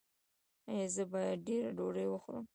ایا 0.71 0.85
زه 0.95 1.03
باید 1.11 1.37
ډیره 1.47 1.69
ډوډۍ 1.77 2.07
وخورم؟ 2.09 2.45